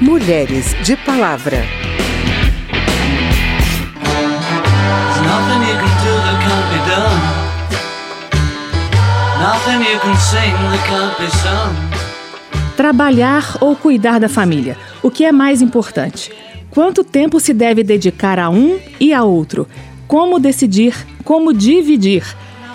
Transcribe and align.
Mulheres 0.00 0.74
de 0.82 0.96
Palavra. 0.96 1.58
Trabalhar 12.78 13.58
ou 13.60 13.76
cuidar 13.76 14.18
da 14.18 14.30
família? 14.30 14.78
O 15.02 15.10
que 15.10 15.22
é 15.22 15.30
mais 15.30 15.60
importante? 15.60 16.32
Quanto 16.70 17.04
tempo 17.04 17.38
se 17.38 17.52
deve 17.52 17.84
dedicar 17.84 18.38
a 18.38 18.48
um 18.48 18.80
e 18.98 19.12
a 19.12 19.22
outro? 19.22 19.68
Como 20.08 20.40
decidir? 20.40 20.94
Como 21.24 21.52
dividir? 21.52 22.24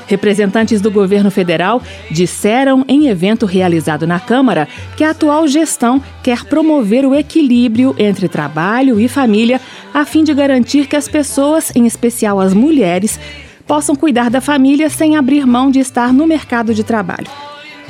Representantes 0.07 0.81
do 0.81 0.91
governo 0.91 1.31
federal 1.31 1.81
disseram 2.11 2.85
em 2.87 3.07
evento 3.07 3.45
realizado 3.45 4.05
na 4.05 4.19
Câmara 4.19 4.67
que 4.95 5.03
a 5.03 5.11
atual 5.11 5.47
gestão 5.47 6.01
quer 6.23 6.45
promover 6.45 7.05
o 7.05 7.15
equilíbrio 7.15 7.95
entre 7.97 8.27
trabalho 8.27 8.99
e 8.99 9.07
família, 9.07 9.59
a 9.93 10.05
fim 10.05 10.23
de 10.23 10.33
garantir 10.33 10.87
que 10.87 10.95
as 10.95 11.07
pessoas, 11.07 11.71
em 11.75 11.85
especial 11.85 12.39
as 12.39 12.53
mulheres, 12.53 13.19
possam 13.65 13.95
cuidar 13.95 14.29
da 14.29 14.41
família 14.41 14.89
sem 14.89 15.15
abrir 15.15 15.45
mão 15.45 15.71
de 15.71 15.79
estar 15.79 16.13
no 16.13 16.27
mercado 16.27 16.73
de 16.73 16.83
trabalho. 16.83 17.27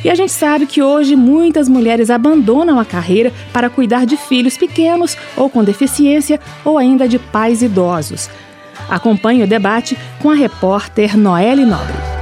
E 0.04 0.10
a 0.10 0.16
gente 0.16 0.32
sabe 0.32 0.68
que 0.68 0.84
hoje 0.84 1.16
muitas 1.16 1.68
mulheres 1.68 2.10
abandonam 2.10 2.80
a 2.80 2.86
carreira 2.86 3.34
para 3.52 3.70
cuidar 3.72 4.06
de 4.06 4.16
filhos 4.16 4.56
pequenos 4.56 5.18
ou 5.36 5.50
com 5.50 5.64
deficiência 5.64 6.40
ou 6.64 6.78
ainda 6.78 7.08
de 7.08 7.18
pais 7.18 7.62
idosos. 7.64 8.30
Acompanhe 8.90 9.44
o 9.44 9.48
debate 9.48 9.98
com 10.22 10.30
a 10.30 10.36
repórter 10.36 11.18
Noelle 11.18 11.66
Nobre. 11.66 12.15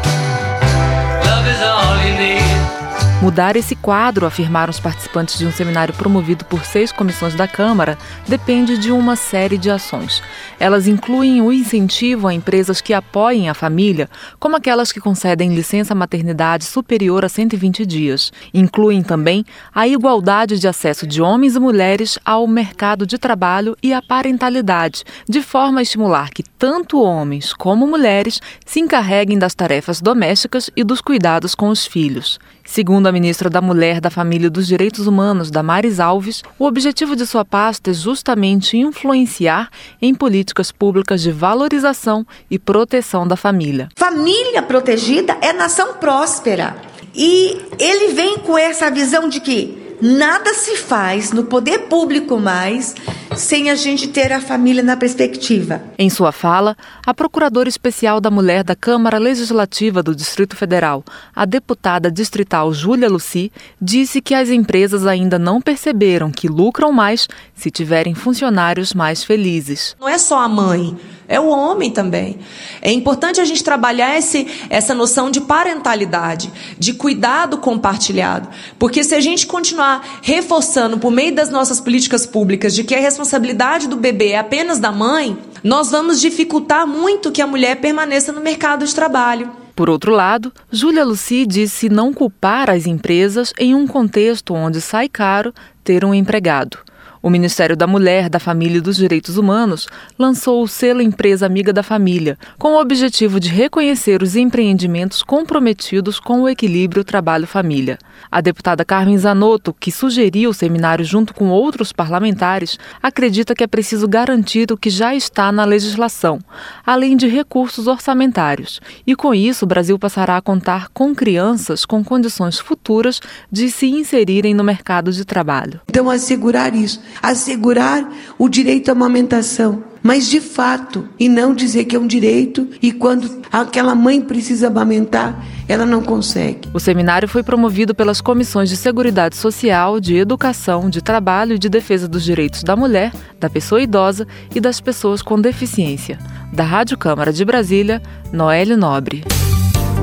Mudar 3.23 3.55
esse 3.55 3.73
quadro, 3.73 4.26
afirmaram 4.26 4.70
os 4.70 4.82
participantes 4.82 5.40
de 5.40 5.48
um 5.48 5.52
seminário 5.52 5.94
promovido 5.94 6.44
por 6.44 6.66
seis 6.66 6.91
comissões 6.91 7.34
da 7.34 7.48
Câmara, 7.48 7.98
depende 8.27 8.77
de 8.77 8.91
uma 8.91 9.15
série 9.15 9.57
de 9.57 9.70
ações. 9.71 10.21
Elas 10.60 10.90
incluem 10.90 11.41
o 11.41 11.49
incentivo 11.49 12.27
a 12.27 12.34
empresas 12.34 12.82
que 12.82 12.93
apoiem 12.93 13.48
a 13.48 13.54
família, 13.54 14.10
como 14.38 14.57
aquelas 14.57 14.91
que 14.91 14.99
concedem 14.99 15.55
licença 15.55 15.96
maternidade 15.96 16.65
superior 16.65 17.24
a 17.24 17.30
120 17.30 17.85
dias. 17.85 18.30
Incluem 18.54 19.02
também 19.02 19.46
a 19.74 19.87
igualdade 19.87 20.60
de 20.60 20.68
acesso 20.68 21.08
de 21.08 21.21
homens 21.21 21.55
e 21.55 21.62
mulheres 21.62 22.20
ao 22.26 22.46
mercado 22.46 23.08
de 23.08 23.18
trabalho 23.18 23.74
e 23.82 23.93
à 23.93 24.02
parentalidade, 24.02 25.05
de 25.30 25.41
forma 25.41 25.80
a 25.80 25.84
estimular 25.84 26.30
que 26.30 26.43
tanto 26.43 27.02
homens 27.02 27.54
como 27.54 27.87
mulheres 27.87 28.41
se 28.65 28.82
encarreguem 28.82 29.40
das 29.40 29.55
tarefas 29.55 30.02
domésticas 30.02 30.70
e 30.76 30.84
dos 30.84 30.99
cuidados 30.99 31.55
com 31.55 31.70
os 31.70 31.87
filhos. 31.87 32.37
Segundo 32.65 33.08
a 33.08 33.12
ministra 33.13 33.49
da 33.49 33.61
Mulher, 33.61 34.01
da 34.01 34.09
Família 34.09 34.47
e 34.47 34.49
dos 34.49 34.67
Direitos 34.67 35.05
Humanos, 35.05 35.51
Damares 35.51 35.99
Alves, 35.99 36.41
o 36.57 36.65
objetivo 36.65 37.15
de 37.15 37.25
sua 37.25 37.45
pasta 37.45 37.91
é 37.91 37.93
justamente 37.93 38.75
influenciar 38.75 39.69
em 40.01 40.15
políticas 40.15 40.71
públicas 40.71 41.21
de 41.21 41.31
valorização 41.31 42.25
e 42.49 42.57
proteção 42.57 43.27
da 43.27 43.37
família. 43.37 43.89
Família 43.95 44.63
protegida 44.63 45.37
é 45.39 45.53
nação 45.53 45.93
próspera. 45.93 46.75
E 47.15 47.61
ele 47.77 48.13
vem 48.13 48.39
com 48.39 48.57
essa 48.57 48.89
visão 48.89 49.29
de 49.29 49.39
que 49.39 49.82
nada 50.04 50.54
se 50.54 50.76
faz 50.76 51.32
no 51.32 51.46
poder 51.46 51.84
público 51.87 52.37
mais 52.37 52.93
sem 53.37 53.70
a 53.70 53.76
gente 53.76 54.09
ter 54.09 54.34
a 54.34 54.41
família 54.41 54.84
na 54.84 54.98
perspectiva. 54.98 55.82
Em 55.98 56.09
sua 56.09 56.32
fala, 56.34 56.76
a 57.05 57.13
Procuradora 57.13 57.70
Especial 57.70 58.20
da 58.20 58.29
Mulher 58.29 58.63
da 58.65 58.76
Câmara 58.76 59.18
Legislativa 59.18 60.04
do 60.04 60.13
Distrito 60.13 60.57
Federal, 60.57 61.04
a 61.34 61.46
deputada 61.46 62.12
distrital 62.12 62.74
Júlia 62.74 63.09
Luci, 63.09 63.51
disse 63.81 64.22
que 64.22 64.35
as 64.35 64.50
empresas 64.50 65.07
ainda 65.07 65.40
não 65.40 65.62
perceberam 65.62 66.31
que 66.31 66.50
lucram 66.50 66.91
mais 66.91 67.28
se 67.56 67.72
tiverem 67.72 68.13
funcionários 68.13 68.94
mais 68.94 69.24
felizes. 69.24 69.96
Não 70.00 70.09
é 70.09 70.18
só 70.18 70.40
a 70.40 70.50
mãe, 70.50 70.96
é 71.28 71.40
o 71.40 71.47
homem 71.47 71.90
também. 71.90 72.40
É 72.81 72.91
importante 72.91 73.40
a 73.40 73.46
gente 73.46 73.64
trabalhar 73.64 74.18
esse, 74.18 74.47
essa 74.70 74.94
noção 74.94 75.31
de 75.31 75.41
parentalidade, 75.41 76.52
de 76.78 76.94
cuidado 76.94 77.58
compartilhado. 77.58 78.50
Porque 78.78 79.03
se 79.03 79.16
a 79.16 79.22
gente 79.22 79.47
continuar 79.47 79.93
reforçando 80.22 80.98
por 80.98 81.12
meio 81.12 81.34
das 81.34 81.50
nossas 81.50 81.80
políticas 81.81 82.26
públicas 82.26 82.74
de 82.74 82.84
que 82.84 82.96
a 82.96 83.00
responsabilidade 83.00 83.88
do 83.88 83.98
bebê 83.98 84.30
é 84.30 84.40
apenas 84.40 84.80
da 84.80 84.92
mãe, 84.92 85.38
nós 85.64 85.92
vamos 85.92 86.20
dificultar 86.20 86.86
muito 86.86 87.31
que 87.31 87.42
a 87.42 87.48
mulher 87.48 87.78
permaneça 87.78 88.32
no 88.32 88.42
mercado 88.42 88.86
de 88.86 88.94
trabalho. 88.94 89.50
Por 89.76 89.90
outro 89.90 90.12
lado, 90.12 90.53
Júlia 90.72 91.03
Luci 91.03 91.46
disse 91.48 91.90
não 91.90 92.14
culpar 92.14 92.70
as 92.70 92.86
empresas 92.86 93.52
em 93.58 93.74
um 93.74 93.88
contexto 93.88 94.53
onde 94.53 94.80
sai 94.80 95.09
caro 95.09 95.53
ter 95.84 96.06
um 96.06 96.14
empregado. 96.14 96.78
O 97.25 97.29
Ministério 97.29 97.78
da 97.78 97.88
Mulher, 97.88 98.28
da 98.28 98.38
Família 98.38 98.79
e 98.79 98.81
dos 98.81 98.97
Direitos 98.97 99.38
Humanos 99.38 99.88
lançou 100.19 100.61
o 100.61 100.67
selo 100.67 101.01
Empresa 101.01 101.45
Amiga 101.45 101.72
da 101.72 101.81
Família, 101.81 102.38
com 102.59 102.73
o 102.73 102.81
objetivo 102.81 103.39
de 103.39 103.47
reconhecer 103.47 104.22
os 104.22 104.35
empreendimentos 104.35 105.23
comprometidos 105.23 106.19
com 106.19 106.41
o 106.41 106.50
equilíbrio 106.50 107.01
trabalho-família. 107.01 107.97
A 108.29 108.41
deputada 108.41 108.84
Carmen 108.84 109.17
Zanotto, 109.17 109.73
que 109.73 109.89
sugeriu 109.89 110.50
o 110.50 110.53
seminário 110.53 111.06
junto 111.06 111.34
com 111.34 111.47
outros 111.47 111.94
parlamentares, 111.94 112.78
acredita 113.01 113.55
que 113.55 113.63
é 113.63 113.67
preciso 113.67 114.05
garantir 114.05 114.69
o 114.69 114.78
que 114.78 114.90
já 114.90 115.16
está 115.16 115.50
na 115.50 115.63
legislação, 115.63 116.40
além 116.85 117.16
de 117.16 117.29
recursos 117.29 117.88
orçamentários. 117.88 118.81
E 119.07 119.16
com 119.16 119.34
isso, 119.34 119.63
o 119.63 119.67
Brasil 119.67 119.97
passará 119.97 120.35
a 120.35 120.41
contar 120.41 120.90
com 120.90 121.16
crianças 121.16 121.85
com 121.85 122.03
condições 122.03 122.59
futuras 122.59 123.22
de 123.50 123.72
se 123.72 123.88
inserirem 123.88 124.53
no 124.53 124.63
mercado 124.63 125.09
de 125.09 125.23
trabalho. 125.23 125.79
Então, 125.88 126.09
assegurar 126.09 126.75
isso 126.75 127.00
assegurar 127.22 128.09
o 128.38 128.50
direito 128.50 128.90
à 128.90 128.91
amamentação, 128.91 129.84
mas 130.01 130.28
de 130.28 130.41
fato, 130.41 131.07
e 131.18 131.29
não 131.29 131.56
dizer 131.56 131.85
que 131.85 131.96
é 131.96 132.00
um 132.00 132.06
direito 132.06 132.68
e 132.81 132.91
quando 132.91 133.41
aquela 133.51 133.96
mãe 133.96 134.19
precisa 134.22 134.68
amamentar, 134.68 135.46
ela 135.68 135.85
não 135.85 136.02
consegue. 136.02 136.68
O 136.73 136.79
seminário 136.79 137.28
foi 137.28 137.41
promovido 137.41 137.96
pelas 137.96 138.19
comissões 138.19 138.69
de 138.69 138.75
Seguridade 138.75 139.38
Social, 139.38 140.00
de 140.00 140.16
Educação, 140.16 140.90
de 140.90 141.02
Trabalho 141.02 141.56
e 141.56 141.59
de 141.59 141.69
Defesa 141.69 142.07
dos 142.07 142.23
Direitos 142.23 142.63
da 142.63 142.75
Mulher, 142.75 143.13
da 143.40 143.50
Pessoa 143.50 143.81
Idosa 143.81 144.28
e 144.53 144.59
das 144.59 144.81
Pessoas 144.81 145.22
com 145.22 145.40
Deficiência. 145.40 146.19
Da 146.52 146.63
Rádio 146.63 146.97
Câmara 146.97 147.31
de 147.31 147.46
Brasília, 147.46 148.02
Noélio 148.31 148.78
Nobre. 148.78 149.23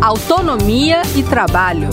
Autonomia 0.01 1.03
e 1.15 1.23
Trabalho. 1.23 1.89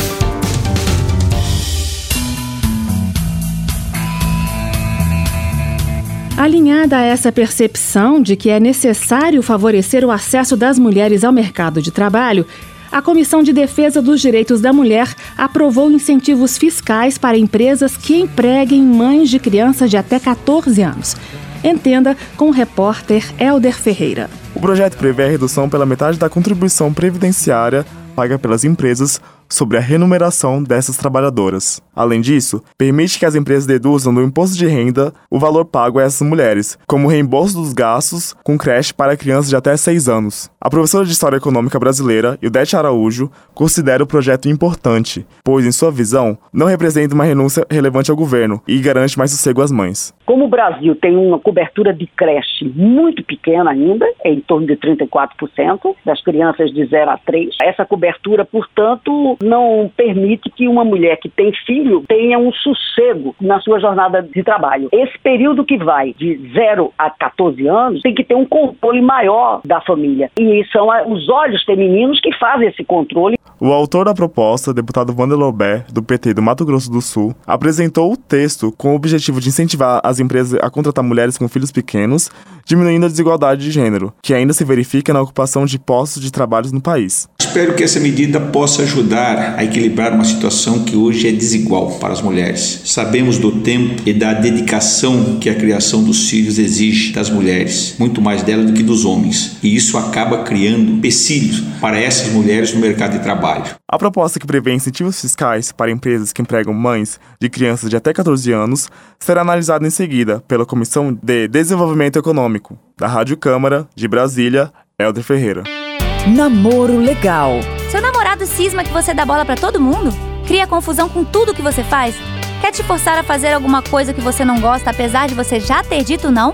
Alinhada 6.37 6.97
a 6.97 7.01
essa 7.01 7.31
percepção 7.31 8.21
de 8.21 8.35
que 8.35 8.51
é 8.51 8.59
necessário 8.59 9.41
favorecer 9.41 10.05
o 10.05 10.11
acesso 10.11 10.55
das 10.55 10.77
mulheres 10.77 11.23
ao 11.23 11.33
mercado 11.33 11.81
de 11.81 11.89
trabalho, 11.89 12.45
a 12.91 13.01
Comissão 13.01 13.41
de 13.41 13.51
Defesa 13.51 14.03
dos 14.03 14.21
Direitos 14.21 14.61
da 14.61 14.71
Mulher 14.71 15.11
aprovou 15.35 15.89
incentivos 15.89 16.55
fiscais 16.55 17.17
para 17.17 17.39
empresas 17.39 17.97
que 17.97 18.15
empreguem 18.15 18.83
mães 18.83 19.31
de 19.31 19.39
crianças 19.39 19.89
de 19.89 19.97
até 19.97 20.19
14 20.19 20.79
anos. 20.83 21.15
Entenda 21.63 22.15
com 22.37 22.49
o 22.49 22.51
repórter 22.51 23.25
Helder 23.39 23.73
Ferreira. 23.73 24.29
O 24.53 24.59
projeto 24.59 24.95
prevê 24.95 25.23
a 25.23 25.29
redução 25.29 25.67
pela 25.67 25.87
metade 25.87 26.19
da 26.19 26.29
contribuição 26.29 26.93
previdenciária 26.93 27.83
paga 28.17 28.39
pelas 28.39 28.63
empresas 28.63 29.21
sobre 29.49 29.77
a 29.77 29.81
remuneração 29.81 30.63
dessas 30.63 30.97
trabalhadoras. 30.97 31.81
Além 31.95 32.21
disso, 32.21 32.63
permite 32.77 33.17
que 33.17 33.25
as 33.25 33.35
empresas 33.35 33.65
deduzam 33.65 34.13
do 34.13 34.21
imposto 34.21 34.57
de 34.57 34.67
renda 34.67 35.13
o 35.29 35.39
valor 35.39 35.65
pago 35.65 35.99
a 35.99 36.03
essas 36.03 36.27
mulheres, 36.27 36.77
como 36.87 37.07
o 37.07 37.09
reembolso 37.09 37.57
dos 37.57 37.73
gastos 37.73 38.35
com 38.43 38.57
creche 38.57 38.93
para 38.93 39.17
crianças 39.17 39.49
de 39.49 39.55
até 39.55 39.75
6 39.75 40.07
anos. 40.07 40.51
A 40.59 40.69
professora 40.69 41.05
de 41.05 41.11
História 41.11 41.37
Econômica 41.37 41.79
Brasileira, 41.79 42.37
Ildete 42.41 42.75
Araújo, 42.75 43.31
considera 43.53 44.03
o 44.03 44.07
projeto 44.07 44.49
importante, 44.49 45.25
pois, 45.43 45.65
em 45.65 45.71
sua 45.71 45.91
visão, 45.91 46.37
não 46.53 46.67
representa 46.67 47.15
uma 47.15 47.23
renúncia 47.23 47.65
relevante 47.69 48.11
ao 48.11 48.17
governo 48.17 48.61
e 48.67 48.77
garante 48.79 49.17
mais 49.17 49.31
sossego 49.31 49.61
às 49.61 49.71
mães. 49.71 50.13
Como 50.25 50.45
o 50.45 50.49
Brasil 50.49 50.95
tem 50.95 51.15
uma 51.15 51.39
cobertura 51.39 51.93
de 51.93 52.05
creche 52.07 52.65
muito 52.75 53.23
pequena 53.23 53.71
ainda, 53.71 54.05
é 54.23 54.31
em 54.31 54.41
torno 54.41 54.67
de 54.67 54.75
34% 54.75 55.95
das 56.05 56.21
crianças 56.21 56.71
de 56.71 56.85
0 56.85 57.11
a 57.11 57.17
3, 57.17 57.55
essa 57.61 57.85
cobertura, 57.85 58.43
portanto, 58.43 59.36
não 59.41 59.91
permite 59.95 60.49
que 60.49 60.67
uma 60.67 60.83
mulher 60.83 61.17
que 61.17 61.29
tem 61.29 61.51
filho 61.65 62.03
tenha 62.07 62.37
um 62.37 62.51
sossego 62.51 63.35
na 63.39 63.59
sua 63.61 63.79
jornada 63.79 64.21
de 64.21 64.43
trabalho. 64.43 64.89
Esse 64.91 65.17
período 65.19 65.65
que 65.65 65.77
vai 65.77 66.13
de 66.13 66.51
0 66.53 66.93
a 66.97 67.09
14 67.09 67.67
anos 67.67 68.01
tem 68.01 68.13
que 68.13 68.23
ter 68.23 68.35
um 68.35 68.45
controle 68.45 69.01
maior 69.01 69.61
da 69.65 69.81
família. 69.81 70.31
E 70.39 70.63
são 70.71 70.87
os 71.11 71.29
olhos 71.29 71.63
femininos 71.63 72.19
que 72.21 72.33
fazem 72.37 72.67
esse 72.67 72.83
controle. 72.83 73.37
O 73.59 73.71
autor 73.71 74.05
da 74.05 74.13
proposta, 74.13 74.71
deputado 74.71 75.15
Wander 75.17 75.37
Lobert, 75.37 75.91
do 75.91 76.03
PT 76.03 76.35
do 76.35 76.43
Mato 76.43 76.63
Grosso 76.63 76.91
do 76.91 77.01
Sul, 77.01 77.35
apresentou 77.45 78.13
o 78.13 78.17
texto 78.17 78.71
com 78.77 78.91
o 78.91 78.95
objetivo 78.95 79.41
de 79.41 79.49
incentivar 79.49 79.99
as 80.03 80.19
empresas 80.19 80.59
a 80.61 80.69
contratar 80.69 81.03
mulheres 81.03 81.39
com 81.39 81.47
filhos 81.47 81.71
pequenos, 81.71 82.29
diminuindo 82.63 83.07
a 83.07 83.09
desigualdade 83.09 83.63
de 83.63 83.71
gênero, 83.71 84.13
que 84.21 84.33
ainda 84.33 84.53
se 84.53 84.63
verifica 84.63 85.11
na 85.11 85.21
ocupação 85.21 85.65
de 85.65 85.79
postos 85.79 86.21
de 86.21 86.31
trabalho 86.31 86.69
no 86.71 86.79
país. 86.79 87.27
Espero 87.39 87.73
que 87.73 87.83
essa 87.83 87.99
medida 87.99 88.39
possa 88.39 88.83
ajudar 88.83 89.26
a 89.35 89.63
equilibrar 89.63 90.13
uma 90.13 90.23
situação 90.23 90.83
que 90.83 90.95
hoje 90.95 91.27
é 91.27 91.31
desigual 91.31 91.67
igual 91.67 91.91
para 91.99 92.13
as 92.13 92.21
mulheres. 92.21 92.81
Sabemos 92.85 93.37
do 93.37 93.61
tempo 93.61 94.01
e 94.05 94.13
da 94.13 94.33
dedicação 94.33 95.37
que 95.39 95.49
a 95.49 95.55
criação 95.55 96.03
dos 96.03 96.29
filhos 96.29 96.57
exige 96.57 97.13
das 97.13 97.29
mulheres, 97.29 97.95
muito 97.99 98.21
mais 98.21 98.41
dela 98.41 98.63
do 98.63 98.73
que 98.73 98.81
dos 98.81 99.05
homens, 99.05 99.57
e 99.61 99.75
isso 99.75 99.97
acaba 99.97 100.43
criando 100.43 100.91
empecilhos 100.91 101.61
para 101.81 101.99
essas 101.99 102.31
mulheres 102.31 102.73
no 102.73 102.79
mercado 102.79 103.13
de 103.13 103.19
trabalho. 103.19 103.65
A 103.89 103.97
proposta 103.97 104.39
que 104.39 104.47
prevê 104.47 104.73
incentivos 104.73 105.19
fiscais 105.19 105.71
para 105.71 105.91
empresas 105.91 106.33
que 106.33 106.41
empregam 106.41 106.73
mães 106.73 107.19
de 107.39 107.49
crianças 107.49 107.89
de 107.89 107.95
até 107.95 108.13
14 108.13 108.51
anos 108.51 108.89
será 109.19 109.41
analisada 109.41 109.85
em 109.85 109.91
seguida 109.91 110.41
pela 110.47 110.65
Comissão 110.65 111.17
de 111.21 111.47
Desenvolvimento 111.47 112.17
Econômico 112.17 112.77
da 112.97 113.07
Rádio 113.07 113.37
Câmara 113.37 113.87
de 113.95 114.07
Brasília, 114.07 114.71
Helder 114.99 115.23
Ferreira. 115.23 115.86
Namoro 116.27 116.97
legal. 116.97 117.53
Seu 117.89 118.01
namorado 118.01 118.45
cisma 118.45 118.83
que 118.83 118.91
você 118.91 119.13
dá 119.13 119.25
bola 119.25 119.45
para 119.45 119.55
todo 119.55 119.79
mundo? 119.79 120.13
Cria 120.45 120.67
confusão 120.67 121.07
com 121.07 121.23
tudo 121.23 121.53
que 121.53 121.61
você 121.61 121.83
faz? 121.83 122.15
Quer 122.59 122.71
te 122.71 122.83
forçar 122.83 123.17
a 123.17 123.23
fazer 123.23 123.53
alguma 123.53 123.81
coisa 123.81 124.13
que 124.13 124.19
você 124.19 124.43
não 124.43 124.59
gosta 124.59 124.89
apesar 124.89 125.27
de 125.27 125.33
você 125.33 125.57
já 125.57 125.81
ter 125.83 126.03
dito 126.03 126.29
não? 126.29 126.51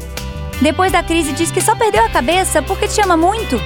Depois 0.62 0.92
da 0.92 1.02
crise 1.02 1.32
diz 1.32 1.50
que 1.50 1.60
só 1.60 1.76
perdeu 1.76 2.06
a 2.06 2.10
cabeça 2.10 2.62
porque 2.62 2.88
te 2.88 3.02
ama 3.02 3.18
muito? 3.18 3.60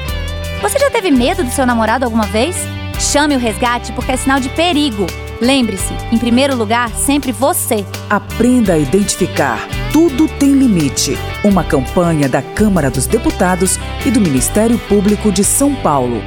Você 0.62 0.80
já 0.80 0.90
teve 0.90 1.12
medo 1.12 1.44
do 1.44 1.52
seu 1.52 1.66
namorado 1.66 2.06
alguma 2.06 2.26
vez? 2.26 2.56
Chame 3.00 3.36
o 3.36 3.40
resgate 3.40 3.92
porque 3.92 4.14
é 4.14 4.18
sinal 4.18 4.40
de 4.40 4.48
perigo. 4.50 5.06
Lembre-se, 5.42 5.94
em 6.10 6.18
primeiro 6.18 6.56
lugar, 6.56 6.90
sempre 6.90 7.34
você. 7.34 7.86
Aprenda 8.10 8.74
a 8.74 8.78
identificar. 8.78 9.77
Tudo 10.00 10.28
tem 10.28 10.52
limite. 10.52 11.18
Uma 11.44 11.64
campanha 11.64 12.30
da 12.30 12.40
Câmara 12.40 12.88
dos 12.88 13.08
Deputados 13.08 13.80
e 14.06 14.12
do 14.12 14.22
Ministério 14.22 14.78
Público 14.78 15.32
de 15.32 15.44
São 15.44 15.74
Paulo. 15.74 16.22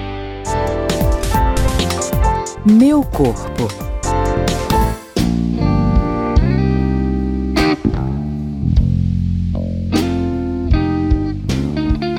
Meu 2.67 3.01
corpo. 3.05 3.69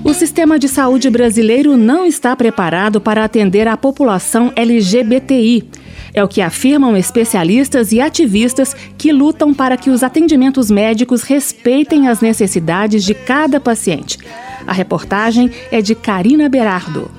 O 0.06 0.14
sistema 0.14 0.58
de 0.58 0.70
saúde 0.70 1.10
brasileiro 1.10 1.76
não 1.76 2.06
está 2.06 2.34
preparado 2.34 3.02
para 3.02 3.26
atender 3.26 3.68
a 3.68 3.76
população 3.76 4.54
LGBTI. 4.56 5.81
É 6.14 6.24
o 6.24 6.28
que 6.28 6.42
afirmam 6.42 6.96
especialistas 6.98 7.92
e 7.92 8.02
ativistas 8.02 8.76
que 8.98 9.12
lutam 9.12 9.54
para 9.54 9.78
que 9.78 9.90
os 9.90 10.04
atendimentos 10.04 10.70
médicos 10.70 11.24
respeitem 11.24 12.08
as 12.08 12.22
necessidades 12.22 13.04
de 13.04 13.14
cada 13.14 13.60
paciente. 13.60 14.18
A 14.68 14.74
reportagem 14.74 15.52
é 15.72 15.82
de 15.82 15.96
Karina 15.96 16.50
Berardo. 16.50 17.10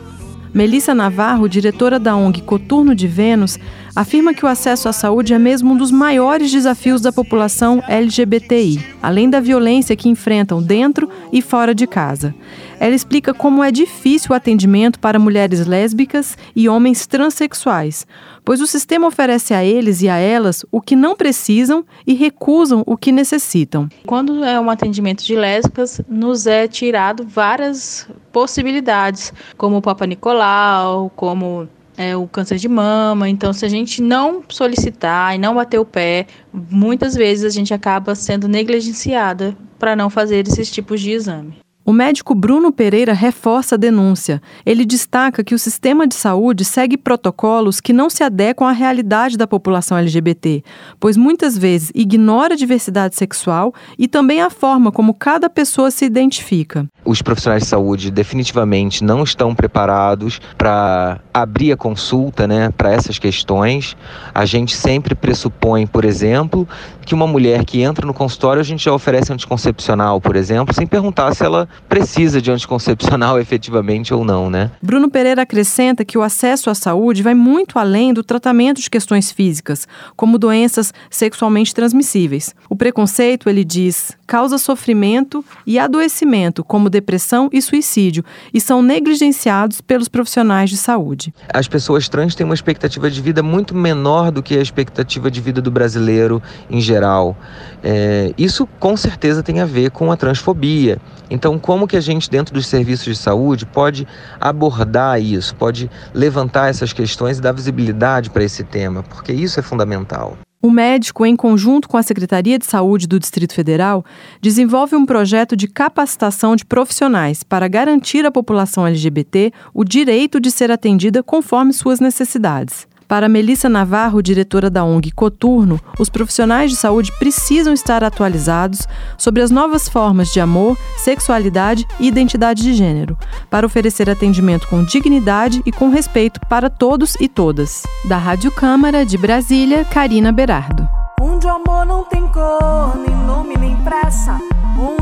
Melissa 0.54 0.94
Navarro, 0.94 1.48
diretora 1.48 1.98
da 1.98 2.14
ONG 2.14 2.42
Coturno 2.42 2.94
de 2.94 3.06
Vênus, 3.08 3.58
afirma 3.96 4.34
que 4.34 4.44
o 4.44 4.48
acesso 4.48 4.86
à 4.86 4.92
saúde 4.92 5.32
é 5.32 5.38
mesmo 5.38 5.72
um 5.72 5.76
dos 5.76 5.90
maiores 5.90 6.52
desafios 6.52 7.00
da 7.00 7.10
população 7.10 7.82
LGBTI, 7.88 8.84
além 9.02 9.30
da 9.30 9.40
violência 9.40 9.96
que 9.96 10.10
enfrentam 10.10 10.62
dentro 10.62 11.08
e 11.32 11.40
fora 11.40 11.74
de 11.74 11.86
casa. 11.86 12.34
Ela 12.82 12.96
explica 12.96 13.32
como 13.32 13.62
é 13.62 13.70
difícil 13.70 14.32
o 14.32 14.34
atendimento 14.34 14.99
para 14.99 15.17
mulheres 15.17 15.64
lésbicas 15.69 16.37
e 16.56 16.69
homens 16.69 17.06
transexuais, 17.06 18.05
pois 18.44 18.61
o 18.61 18.67
sistema 18.67 19.06
oferece 19.06 19.55
a 19.55 19.64
eles 19.64 20.02
e 20.02 20.08
a 20.08 20.17
elas 20.17 20.67
o 20.69 20.81
que 20.81 20.96
não 20.96 21.14
precisam 21.14 21.84
e 22.05 22.12
recusam 22.12 22.82
o 22.84 22.96
que 22.96 23.12
necessitam. 23.12 23.88
Quando 24.05 24.43
é 24.43 24.58
um 24.58 24.69
atendimento 24.69 25.23
de 25.23 25.37
lésbicas, 25.37 26.00
nos 26.08 26.49
é 26.49 26.67
tirado 26.67 27.25
várias 27.25 28.08
possibilidades, 28.32 29.32
como 29.56 29.76
o 29.76 29.82
Papa 29.82 30.05
Nicolau, 30.05 31.08
como 31.14 31.69
é, 31.96 32.17
o 32.17 32.26
câncer 32.26 32.56
de 32.58 32.69
mama. 32.69 33.29
Então, 33.29 33.52
se 33.52 33.64
a 33.64 33.69
gente 33.69 34.02
não 34.02 34.43
solicitar 34.49 35.37
e 35.37 35.38
não 35.38 35.55
bater 35.55 35.79
o 35.79 35.84
pé, 35.84 36.26
muitas 36.52 37.14
vezes 37.14 37.44
a 37.44 37.56
gente 37.56 37.73
acaba 37.73 38.17
sendo 38.17 38.49
negligenciada 38.49 39.56
para 39.79 39.94
não 39.94 40.11
fazer 40.11 40.49
esses 40.49 40.69
tipos 40.69 41.00
de 41.00 41.12
exame. 41.12 41.61
O 41.84 41.93
médico 41.93 42.32
Bruno 42.32 42.70
Pereira 42.70 43.12
reforça 43.12 43.75
a 43.75 43.79
denúncia. 43.79 44.40
Ele 44.64 44.87
destaca 44.87 45.43
que 45.43 45.52
o 45.52 45.58
sistema 45.58 46.06
de 46.06 46.14
saúde 46.14 46.64
segue 46.64 46.96
protocolos 46.96 47.81
que 47.81 47.93
não 47.93 48.08
se 48.08 48.23
adequam 48.23 48.69
à 48.69 48.73
realidade 48.73 49.37
da 49.37 49.49
população 49.49 49.99
LGBT, 49.99 50.62
pois 51.00 51.17
muitas 51.17 51.58
vezes 51.58 51.90
ignora 51.93 52.55
a 52.55 52.56
diversidade 52.56 53.17
sexual 53.17 53.75
e 53.99 54.06
também 54.06 54.40
a 54.40 54.49
forma 54.49 54.93
como 54.93 55.12
cada 55.12 55.50
pessoa 55.50 55.90
se 55.90 56.05
identifica. 56.05 56.87
Os 57.05 57.20
profissionais 57.20 57.64
de 57.64 57.69
saúde 57.69 58.12
definitivamente 58.12 59.02
não 59.02 59.25
estão 59.25 59.52
preparados 59.52 60.40
para 60.56 61.20
abrir 61.34 61.73
a 61.73 61.76
consulta 61.76 62.46
né, 62.46 62.70
para 62.70 62.93
essas 62.93 63.19
questões. 63.19 63.96
A 64.32 64.44
gente 64.44 64.76
sempre 64.76 65.17
pressupõe, 65.17 65.84
por 65.84 66.05
exemplo, 66.05 66.69
que 67.05 67.12
uma 67.12 67.26
mulher 67.26 67.64
que 67.64 67.82
entra 67.82 68.06
no 68.06 68.14
consultório 68.14 68.61
a 68.61 68.64
gente 68.64 68.84
já 68.84 68.93
oferece 68.93 69.32
anticoncepcional, 69.32 70.20
por 70.20 70.37
exemplo, 70.37 70.73
sem 70.73 70.87
perguntar 70.87 71.34
se 71.34 71.44
ela 71.44 71.69
precisa 71.88 72.40
de 72.40 72.50
anticoncepcional 72.50 73.38
efetivamente 73.40 74.14
ou 74.14 74.24
não, 74.24 74.48
né? 74.48 74.70
Bruno 74.82 75.10
Pereira 75.10 75.42
acrescenta 75.42 76.04
que 76.04 76.16
o 76.16 76.22
acesso 76.22 76.70
à 76.70 76.74
saúde 76.74 77.22
vai 77.22 77.34
muito 77.34 77.78
além 77.78 78.12
do 78.12 78.22
tratamento 78.22 78.80
de 78.80 78.88
questões 78.88 79.30
físicas, 79.30 79.86
como 80.16 80.38
doenças 80.38 80.92
sexualmente 81.10 81.74
transmissíveis. 81.74 82.54
O 82.69 82.76
preconceito, 82.76 83.48
ele 83.48 83.64
diz, 83.64 84.16
causa 84.26 84.58
sofrimento 84.58 85.44
e 85.66 85.78
adoecimento, 85.78 86.64
como 86.64 86.88
depressão 86.88 87.48
e 87.52 87.60
suicídio, 87.60 88.24
e 88.52 88.60
são 88.60 88.82
negligenciados 88.82 89.80
pelos 89.80 90.08
profissionais 90.08 90.70
de 90.70 90.76
saúde. 90.76 91.34
As 91.52 91.69
pessoas 91.69 92.08
trans 92.08 92.34
têm 92.34 92.44
uma 92.44 92.54
expectativa 92.54 93.10
de 93.10 93.20
vida 93.20 93.42
muito 93.42 93.74
menor 93.74 94.30
do 94.30 94.42
que 94.42 94.56
a 94.56 94.62
expectativa 94.62 95.30
de 95.30 95.40
vida 95.40 95.60
do 95.60 95.70
brasileiro 95.70 96.42
em 96.70 96.80
geral. 96.80 97.36
É, 97.82 98.32
isso 98.38 98.66
com 98.78 98.96
certeza 98.96 99.42
tem 99.42 99.60
a 99.60 99.64
ver 99.64 99.90
com 99.90 100.10
a 100.10 100.16
transfobia. 100.16 100.98
Então, 101.30 101.58
como 101.62 101.86
que 101.86 101.96
a 101.96 102.00
gente, 102.00 102.28
dentro 102.28 102.52
dos 102.52 102.66
serviços 102.66 103.06
de 103.06 103.16
saúde, 103.16 103.64
pode 103.64 104.06
abordar 104.40 105.22
isso, 105.22 105.54
pode 105.54 105.88
levantar 106.12 106.68
essas 106.68 106.92
questões 106.92 107.38
e 107.38 107.40
dar 107.40 107.52
visibilidade 107.52 108.28
para 108.28 108.44
esse 108.44 108.64
tema? 108.64 109.02
Porque 109.02 109.32
isso 109.32 109.58
é 109.58 109.62
fundamental. 109.62 110.36
O 110.64 110.70
médico, 110.70 111.26
em 111.26 111.34
conjunto 111.34 111.88
com 111.88 111.96
a 111.96 112.04
Secretaria 112.04 112.56
de 112.56 112.66
Saúde 112.66 113.08
do 113.08 113.18
Distrito 113.18 113.52
Federal, 113.52 114.04
desenvolve 114.40 114.94
um 114.94 115.04
projeto 115.04 115.56
de 115.56 115.66
capacitação 115.66 116.54
de 116.54 116.64
profissionais 116.64 117.42
para 117.42 117.66
garantir 117.66 118.24
à 118.24 118.30
população 118.30 118.86
LGBT 118.86 119.52
o 119.74 119.82
direito 119.82 120.40
de 120.40 120.52
ser 120.52 120.70
atendida 120.70 121.20
conforme 121.20 121.72
suas 121.72 121.98
necessidades. 121.98 122.86
Para 123.12 123.28
Melissa 123.28 123.68
Navarro, 123.68 124.22
diretora 124.22 124.70
da 124.70 124.82
ONG 124.82 125.10
Coturno, 125.10 125.78
os 125.98 126.08
profissionais 126.08 126.70
de 126.70 126.78
saúde 126.78 127.12
precisam 127.18 127.74
estar 127.74 128.02
atualizados 128.02 128.88
sobre 129.18 129.42
as 129.42 129.50
novas 129.50 129.86
formas 129.86 130.32
de 130.32 130.40
amor, 130.40 130.78
sexualidade 130.96 131.86
e 132.00 132.08
identidade 132.08 132.62
de 132.62 132.72
gênero, 132.72 133.14
para 133.50 133.66
oferecer 133.66 134.08
atendimento 134.08 134.66
com 134.66 134.82
dignidade 134.82 135.60
e 135.66 135.70
com 135.70 135.90
respeito 135.90 136.40
para 136.48 136.70
todos 136.70 137.14
e 137.20 137.28
todas. 137.28 137.82
Da 138.08 138.16
Rádio 138.16 138.50
Câmara 138.50 139.04
de 139.04 139.19
Brasília, 139.19 139.84
Karina 139.84 140.32
Berardo. 140.32 140.88
Onde 141.20 141.46
o 141.46 141.50
amor 141.50 141.84
não 141.84 142.04
tem 142.04 142.26
cor, 142.28 142.96
nem 142.96 143.14
nome, 143.26 143.58
nem 143.58 143.76
pressa. 143.82 144.40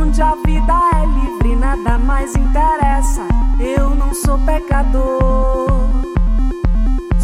Onde 0.00 0.20
a 0.20 0.34
vida 0.44 0.72
é 0.96 1.06
livre, 1.06 1.54
nada 1.54 1.96
mais 1.96 2.34
interessa. 2.34 3.22
Eu 3.60 3.94
não 3.94 4.12
sou 4.12 4.36
pecador. 4.38 5.89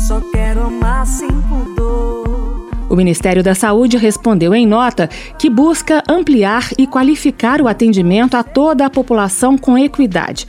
Só 0.07 0.21
quero 0.21 0.63
amar 0.63 1.05
sem 1.05 1.27
pudor. 1.27 2.71
O 2.89 2.95
Ministério 2.95 3.43
da 3.43 3.57
Saúde 3.57 3.97
respondeu 3.97 4.55
em 4.55 4.65
nota 4.65 5.11
que 5.37 5.51
busca 5.51 6.01
ampliar 6.09 6.69
e 6.79 6.87
qualificar 6.87 7.61
o 7.61 7.67
atendimento 7.67 8.37
a 8.37 8.45
toda 8.45 8.87
a 8.87 8.91
população 8.91 9.59
com 9.59 9.77
equidade. 9.77 10.47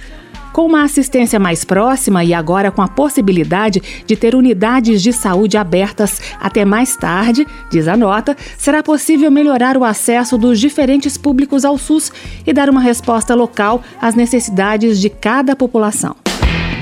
Com 0.53 0.67
uma 0.67 0.83
assistência 0.83 1.39
mais 1.39 1.65
próxima 1.65 2.23
e 2.23 2.35
agora 2.35 2.69
com 2.69 2.83
a 2.83 2.87
possibilidade 2.87 3.81
de 4.05 4.15
ter 4.15 4.35
unidades 4.35 5.01
de 5.01 5.11
saúde 5.11 5.57
abertas 5.57 6.21
até 6.39 6.63
mais 6.63 6.95
tarde, 6.95 7.43
diz 7.71 7.87
a 7.87 7.97
nota, 7.97 8.37
será 8.59 8.83
possível 8.83 9.31
melhorar 9.31 9.75
o 9.75 9.83
acesso 9.83 10.37
dos 10.37 10.59
diferentes 10.59 11.17
públicos 11.17 11.65
ao 11.65 11.79
SUS 11.79 12.11
e 12.45 12.53
dar 12.53 12.69
uma 12.69 12.81
resposta 12.81 13.33
local 13.33 13.81
às 13.99 14.13
necessidades 14.13 14.99
de 14.99 15.09
cada 15.09 15.55
população. 15.55 16.15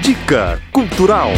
Dica 0.01 0.61
Cultural. 0.73 1.31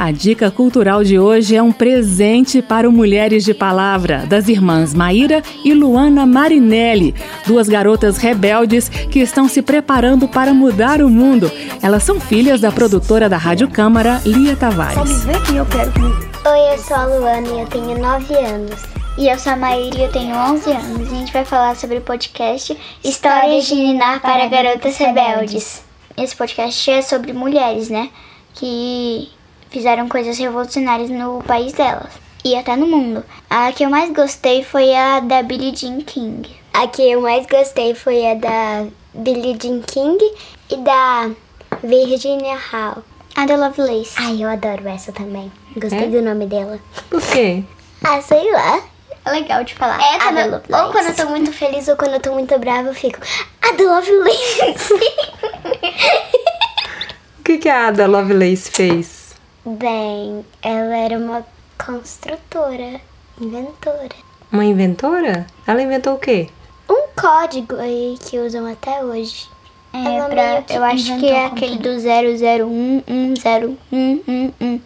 A 0.00 0.12
dica 0.12 0.50
cultural 0.50 1.04
de 1.04 1.18
hoje 1.18 1.54
é 1.54 1.62
um 1.62 1.72
presente 1.72 2.62
para 2.62 2.88
o 2.88 2.92
Mulheres 2.92 3.44
de 3.44 3.52
Palavra, 3.52 4.24
das 4.26 4.48
irmãs 4.48 4.94
Maíra 4.94 5.42
e 5.62 5.74
Luana 5.74 6.24
Marinelli, 6.24 7.14
duas 7.46 7.68
garotas 7.68 8.16
rebeldes 8.16 8.88
que 8.88 9.18
estão 9.18 9.46
se 9.46 9.60
preparando 9.60 10.26
para 10.26 10.54
mudar 10.54 11.02
o 11.02 11.10
mundo. 11.10 11.52
Elas 11.82 12.02
são 12.02 12.18
filhas 12.18 12.62
da 12.62 12.72
produtora 12.72 13.28
da 13.28 13.36
Rádio 13.36 13.68
Câmara, 13.68 14.22
Lia 14.24 14.56
Tavares. 14.56 14.94
Só 14.94 15.04
me 15.04 15.14
vê 15.18 15.38
que 15.44 15.56
eu 15.56 15.66
quero 15.66 15.92
Oi, 15.92 16.72
eu 16.72 16.78
sou 16.78 16.96
a 16.96 17.04
Luana 17.04 17.48
e 17.48 17.60
eu 17.60 17.66
tenho 17.66 17.98
9 17.98 18.34
anos. 18.36 18.80
E 19.18 19.28
eu 19.28 19.38
sou 19.38 19.52
a 19.52 19.56
Maíra 19.56 19.98
e 19.98 20.02
eu 20.04 20.10
tenho 20.10 20.34
11 20.34 20.70
anos. 20.72 21.12
A 21.12 21.14
gente 21.14 21.30
vai 21.30 21.44
falar 21.44 21.76
sobre 21.76 21.98
o 21.98 22.00
podcast 22.00 22.74
Histórias 23.04 23.66
de 23.66 23.74
Ninar 23.74 24.22
para 24.22 24.48
Garotas 24.48 24.96
Rebeldes. 24.96 25.82
Esse 26.16 26.34
podcast 26.34 26.90
é 26.90 27.02
sobre 27.02 27.34
mulheres, 27.34 27.90
né? 27.90 28.08
Que 28.54 29.28
fizeram 29.70 30.08
coisas 30.08 30.36
revolucionárias 30.38 31.10
no 31.10 31.42
país 31.44 31.72
delas. 31.72 32.12
e 32.44 32.56
até 32.56 32.74
no 32.76 32.86
mundo. 32.86 33.22
A 33.48 33.70
que 33.72 33.84
eu 33.84 33.90
mais 33.90 34.10
gostei 34.12 34.62
foi 34.64 34.94
a 34.94 35.20
da 35.20 35.42
Billie 35.42 35.74
Jean 35.76 36.00
King. 36.00 36.48
A 36.72 36.86
que 36.86 37.02
eu 37.10 37.20
mais 37.20 37.46
gostei 37.46 37.94
foi 37.94 38.26
a 38.30 38.34
da 38.34 38.86
Billie 39.14 39.58
Jean 39.60 39.80
King 39.82 40.18
e 40.70 40.76
da 40.78 41.30
Virginia 41.82 42.56
Hall. 42.56 43.02
A 43.36 43.46
da 43.46 43.56
Lovelace. 43.56 44.14
Ai, 44.16 44.42
eu 44.42 44.48
adoro 44.48 44.88
essa 44.88 45.12
também. 45.12 45.52
Gostei 45.76 46.04
É? 46.04 46.06
do 46.08 46.22
nome 46.22 46.46
dela. 46.46 46.78
Por 47.10 47.20
quê? 47.22 47.62
Ah, 48.04 48.20
sei 48.22 48.50
lá. 48.52 48.80
É 49.26 49.30
legal 49.32 49.62
de 49.62 49.74
falar. 49.74 50.00
É, 50.00 50.14
a 50.16 50.30
da 50.32 50.46
eu- 50.46 50.50
Lovelace. 50.52 50.84
Ou 50.86 50.92
quando 50.92 51.06
eu 51.08 51.14
tô 51.16 51.26
muito 51.30 51.52
feliz 51.52 51.88
ou 51.88 51.96
quando 51.96 52.14
eu 52.14 52.20
tô 52.20 52.32
muito 52.32 52.58
brava, 52.58 52.88
eu 52.88 52.94
fico. 52.94 53.18
A 53.62 53.72
da 53.72 53.84
Lovelace. 53.84 54.94
O 57.38 57.42
que, 57.42 57.58
que 57.58 57.68
a 57.68 57.88
Ada 57.88 58.06
Lovelace 58.06 58.70
fez? 58.70 59.19
Bem, 59.64 60.44
ela 60.62 60.96
era 60.96 61.18
uma 61.18 61.44
construtora, 61.84 63.00
inventora. 63.40 64.08
Uma 64.50 64.64
inventora? 64.64 65.46
Ela 65.66 65.82
inventou 65.82 66.14
o 66.14 66.18
quê? 66.18 66.48
Um 66.88 67.08
código 67.14 67.76
aí 67.76 68.16
que 68.20 68.38
usam 68.38 68.66
até 68.66 69.04
hoje. 69.04 69.48
É, 69.92 70.16
Ela 70.16 70.28
pra- 70.28 70.64
eu 70.70 70.82
acho 70.84 71.18
que 71.18 71.30
é 71.30 71.46
aquele 71.46 71.76
do 71.78 71.90
0011011. 72.00 74.80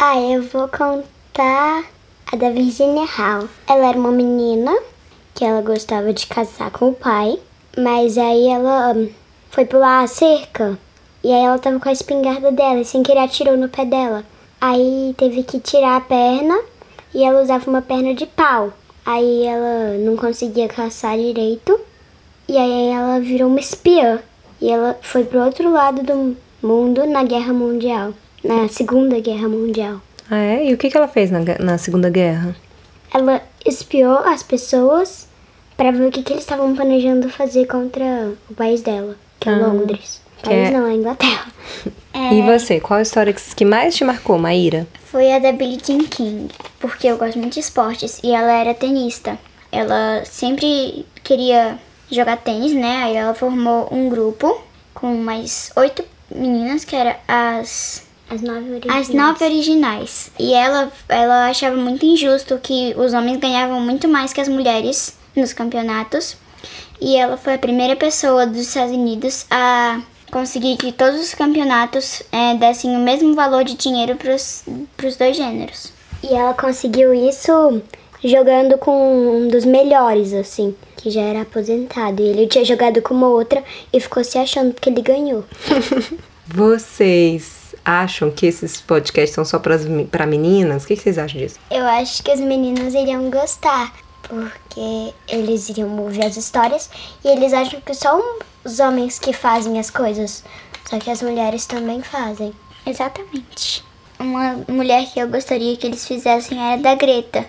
Ah, 0.00 0.18
eu 0.20 0.42
vou 0.42 0.68
contar 0.68 1.84
a 2.32 2.36
da 2.36 2.50
Virginia 2.50 3.06
Hall. 3.06 3.48
Ela 3.68 3.88
era 3.88 3.98
uma 3.98 4.12
menina 4.12 4.72
que 5.34 5.44
ela 5.44 5.60
gostava 5.62 6.12
de 6.12 6.26
casar 6.26 6.70
com 6.70 6.90
o 6.90 6.94
pai, 6.94 7.38
mas 7.76 8.16
aí 8.16 8.46
ela 8.48 8.92
hum, 8.94 9.08
foi 9.50 9.64
pular 9.64 10.04
a 10.04 10.06
cerca 10.06 10.78
e 11.24 11.32
aí 11.32 11.42
ela 11.44 11.58
tava 11.58 11.80
com 11.80 11.88
a 11.88 11.92
espingarda 11.92 12.52
dela 12.52 12.80
e 12.80 12.84
sem 12.84 13.02
querer 13.02 13.20
atirou 13.20 13.56
no 13.56 13.68
pé 13.68 13.84
dela. 13.86 14.22
Aí 14.60 15.14
teve 15.16 15.42
que 15.42 15.58
tirar 15.58 15.96
a 15.96 16.00
perna 16.00 16.54
e 17.14 17.24
ela 17.24 17.42
usava 17.42 17.68
uma 17.70 17.80
perna 17.82 18.14
de 18.14 18.26
pau. 18.26 18.72
Aí 19.06 19.44
ela 19.44 19.96
não 19.98 20.16
conseguia 20.16 20.68
caçar 20.68 21.16
direito 21.16 21.80
e 22.48 22.56
aí 22.56 22.88
ela 22.88 23.18
virou 23.20 23.48
uma 23.48 23.60
espiã. 23.60 24.20
E 24.60 24.70
ela 24.70 24.98
foi 25.02 25.24
pro 25.24 25.42
outro 25.44 25.70
lado 25.72 26.02
do 26.02 26.36
mundo 26.62 27.06
na 27.06 27.24
Guerra 27.24 27.52
Mundial. 27.52 28.12
Na 28.42 28.68
Segunda 28.68 29.18
Guerra 29.20 29.48
Mundial. 29.48 30.00
Ah, 30.30 30.36
é? 30.38 30.66
E 30.68 30.74
o 30.74 30.78
que, 30.78 30.90
que 30.90 30.96
ela 30.96 31.08
fez 31.08 31.30
na, 31.30 31.40
na 31.58 31.78
Segunda 31.78 32.08
Guerra? 32.10 32.54
Ela 33.12 33.42
espiou 33.64 34.18
as 34.18 34.42
pessoas 34.42 35.26
pra 35.76 35.90
ver 35.90 36.08
o 36.08 36.10
que, 36.10 36.22
que 36.22 36.32
eles 36.32 36.44
estavam 36.44 36.74
planejando 36.74 37.28
fazer 37.28 37.66
contra 37.66 38.32
o 38.50 38.54
país 38.54 38.82
dela, 38.82 39.16
que 39.40 39.48
é 39.48 39.52
Ah, 39.52 39.58
Londres. 39.58 40.20
País 40.44 40.68
é- 40.68 40.70
não, 40.70 40.86
é 40.86 40.94
Inglaterra. 40.94 41.46
E 42.32 42.40
você, 42.42 42.78
qual 42.80 42.98
a 43.00 43.02
história 43.02 43.32
que, 43.32 43.42
que 43.56 43.64
mais 43.64 43.94
te 43.96 44.04
marcou, 44.04 44.38
Maíra? 44.38 44.86
Foi 45.04 45.32
a 45.32 45.38
da 45.40 45.50
Billie 45.50 45.80
Jean 45.84 45.98
King, 46.04 46.48
porque 46.78 47.08
eu 47.08 47.16
gosto 47.18 47.38
muito 47.38 47.54
de 47.54 47.60
esportes 47.60 48.20
e 48.22 48.32
ela 48.32 48.52
era 48.52 48.72
tenista. 48.72 49.36
Ela 49.70 50.24
sempre 50.24 51.04
queria 51.24 51.76
jogar 52.10 52.36
tênis, 52.36 52.72
né? 52.72 53.02
Aí 53.04 53.16
ela 53.16 53.34
formou 53.34 53.88
um 53.92 54.08
grupo 54.08 54.62
com 54.94 55.14
mais 55.16 55.72
oito 55.76 56.04
meninas, 56.34 56.84
que 56.84 56.94
eram 56.94 57.14
as. 57.26 58.04
As 58.30 58.40
nove 58.40 58.70
originais. 58.70 59.08
As 59.08 59.14
nove 59.14 59.44
originais. 59.44 60.30
E 60.38 60.54
ela, 60.54 60.90
ela 61.08 61.50
achava 61.50 61.76
muito 61.76 62.06
injusto 62.06 62.58
que 62.62 62.94
os 62.96 63.12
homens 63.12 63.38
ganhavam 63.38 63.80
muito 63.80 64.08
mais 64.08 64.32
que 64.32 64.40
as 64.40 64.48
mulheres 64.48 65.16
nos 65.36 65.52
campeonatos. 65.52 66.36
E 67.00 67.16
ela 67.16 67.36
foi 67.36 67.54
a 67.54 67.58
primeira 67.58 67.96
pessoa 67.96 68.46
dos 68.46 68.60
Estados 68.68 68.92
Unidos 68.94 69.46
a 69.50 70.00
conseguir 70.34 70.76
que 70.76 70.90
todos 70.90 71.20
os 71.20 71.32
campeonatos 71.32 72.20
eh, 72.32 72.56
dessem 72.56 72.96
o 72.96 72.98
mesmo 72.98 73.36
valor 73.36 73.62
de 73.62 73.76
dinheiro 73.76 74.16
para 74.16 74.34
os 74.34 75.16
dois 75.16 75.36
gêneros. 75.36 75.92
E 76.24 76.34
ela 76.34 76.52
conseguiu 76.52 77.14
isso 77.14 77.80
jogando 78.24 78.76
com 78.78 79.36
um 79.36 79.46
dos 79.46 79.64
melhores, 79.64 80.32
assim, 80.32 80.74
que 80.96 81.08
já 81.08 81.20
era 81.20 81.42
aposentado. 81.42 82.20
E 82.20 82.26
ele 82.26 82.48
tinha 82.48 82.64
jogado 82.64 83.00
com 83.00 83.14
uma 83.14 83.28
outra 83.28 83.62
e 83.92 84.00
ficou 84.00 84.24
se 84.24 84.36
achando 84.36 84.74
que 84.74 84.90
ele 84.90 85.02
ganhou. 85.02 85.44
Vocês 86.48 87.76
acham 87.84 88.28
que 88.28 88.46
esses 88.46 88.80
podcasts 88.80 89.36
são 89.36 89.44
só 89.44 89.60
para 89.60 90.26
meninas? 90.26 90.82
O 90.82 90.86
que, 90.88 90.96
que 90.96 91.02
vocês 91.02 91.16
acham 91.16 91.40
disso? 91.40 91.58
Eu 91.70 91.84
acho 91.84 92.22
que 92.22 92.30
as 92.30 92.40
meninas 92.40 92.92
iriam 92.94 93.30
gostar, 93.30 93.92
porque 94.28 95.14
eles 95.28 95.68
iriam 95.68 95.98
ouvir 95.98 96.24
as 96.24 96.36
histórias 96.36 96.90
e 97.24 97.28
eles 97.28 97.52
acham 97.52 97.80
que 97.80 97.94
só 97.94 98.20
os 98.64 98.80
homens 98.80 99.18
que 99.18 99.32
fazem 99.32 99.78
as 99.78 99.90
coisas, 99.90 100.44
só 100.88 100.98
que 100.98 101.10
as 101.10 101.22
mulheres 101.22 101.66
também 101.66 102.02
fazem. 102.02 102.52
Exatamente. 102.86 103.84
Uma 104.18 104.64
mulher 104.68 105.06
que 105.12 105.20
eu 105.20 105.28
gostaria 105.28 105.76
que 105.76 105.86
eles 105.86 106.06
fizessem 106.06 106.58
era 106.58 106.80
da 106.80 106.94
Greta, 106.94 107.44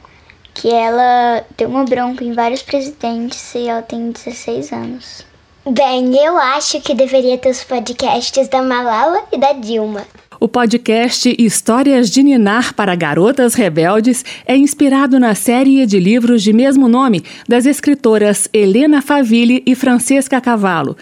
que 0.53 0.71
ela 0.71 1.45
deu 1.57 1.69
uma 1.69 1.85
bronca 1.85 2.23
em 2.23 2.33
vários 2.33 2.61
presidentes 2.61 3.53
e 3.55 3.67
ela 3.67 3.81
tem 3.81 4.11
16 4.11 4.71
anos. 4.71 5.25
Bem, 5.67 6.15
eu 6.15 6.37
acho 6.37 6.79
que 6.81 6.93
deveria 6.93 7.37
ter 7.37 7.49
os 7.49 7.63
podcasts 7.63 8.47
da 8.49 8.61
Malala 8.61 9.23
e 9.31 9.37
da 9.37 9.53
Dilma. 9.53 10.05
O 10.45 10.47
podcast 10.47 11.35
Histórias 11.39 12.07
de 12.07 12.21
Ninar 12.21 12.75
para 12.75 12.93
Garotas 12.93 13.55
Rebeldes 13.55 14.23
é 14.45 14.55
inspirado 14.55 15.19
na 15.19 15.33
série 15.33 15.83
de 15.87 15.99
livros 15.99 16.43
de 16.43 16.53
mesmo 16.53 16.87
nome 16.87 17.23
das 17.49 17.65
escritoras 17.65 18.47
Helena 18.53 19.01
Faville 19.01 19.63
e 19.65 19.73
Francesca 19.73 20.39
Cavallo. 20.39 20.95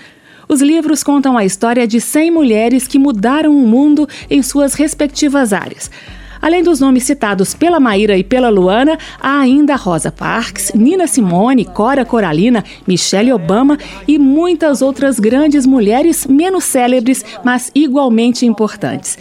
Os 0.47 0.62
livros 0.62 1.03
contam 1.03 1.38
a 1.38 1.43
história 1.43 1.85
de 1.85 2.00
100 2.00 2.31
mulheres 2.31 2.88
que 2.88 2.97
mudaram 2.97 3.53
o 3.53 3.67
mundo 3.67 4.07
em 4.29 4.41
suas 4.41 4.75
respectivas 4.75 5.51
áreas. 5.51 5.91
Além 6.43 6.62
dos 6.62 6.81
nomes 6.81 7.05
citados 7.05 7.53
pela 7.53 7.79
Maíra 7.79 8.17
e 8.17 8.23
pela 8.23 8.50
Luana, 8.50 8.97
há 9.17 9.39
ainda 9.39 9.77
Rosa 9.77 10.12
Parks, 10.12 10.73
Nina 10.75 11.07
Simone, 11.07 11.63
Cora 11.63 12.03
Coralina, 12.03 12.65
Michelle 12.85 13.31
Obama 13.31 13.77
e 14.05 14.19
muitas 14.19 14.81
outras 14.81 15.21
grandes 15.21 15.65
mulheres 15.65 16.27
menos 16.27 16.65
célebres, 16.65 17.23
mas 17.45 17.71
igualmente 17.73 18.45
importantes. 18.45 19.17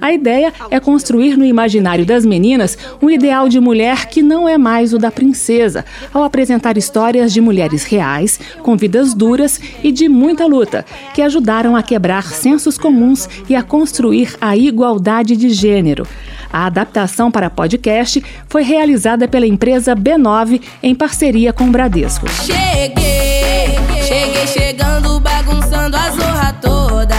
A 0.00 0.12
ideia 0.12 0.52
é 0.70 0.78
construir 0.78 1.36
no 1.36 1.44
imaginário 1.44 2.06
das 2.06 2.24
meninas 2.24 2.78
um 3.02 3.10
ideal 3.10 3.48
de 3.48 3.58
mulher 3.58 4.06
que 4.06 4.22
não 4.22 4.48
é 4.48 4.56
mais 4.56 4.94
o 4.94 4.98
da 4.98 5.10
princesa, 5.10 5.84
ao 6.14 6.22
apresentar 6.22 6.78
histórias 6.78 7.32
de 7.32 7.40
mulheres 7.40 7.82
reais, 7.82 8.38
com 8.62 8.76
vidas 8.76 9.12
duras 9.12 9.60
e 9.82 9.90
de 9.90 10.08
muita 10.08 10.46
luta, 10.46 10.86
que 11.14 11.20
ajudaram 11.20 11.74
a 11.74 11.82
quebrar 11.82 12.32
sensos 12.32 12.78
comuns 12.78 13.28
e 13.48 13.56
a 13.56 13.62
construir 13.64 14.36
a 14.40 14.56
igualdade 14.56 15.36
de 15.36 15.50
gênero. 15.50 16.06
A 16.52 16.66
adaptação 16.66 17.30
para 17.30 17.48
podcast 17.48 18.22
foi 18.48 18.62
realizada 18.62 19.28
pela 19.28 19.46
empresa 19.46 19.94
B9 19.94 20.60
em 20.82 20.94
parceria 20.94 21.52
com 21.52 21.64
o 21.64 21.70
Bradesco. 21.70 22.26
Cheguei, 22.28 23.78
cheguei 24.02 24.46
chegando, 24.46 25.20
bagunçando 25.20 25.96
a 25.96 26.10
zorra 26.10 26.52
toda. 26.60 27.16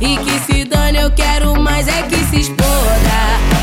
E 0.00 0.16
que 0.18 0.38
se 0.40 0.64
dane, 0.64 0.98
eu 0.98 1.10
quero 1.12 1.60
mais 1.60 1.86
é 1.86 2.02
que 2.02 2.16
se 2.16 2.40
exploda. 2.40 2.64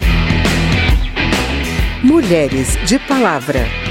Mulheres 2.04 2.80
de 2.86 2.98
Palavra. 2.98 3.89